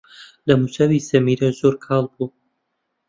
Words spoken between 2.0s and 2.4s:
بوو.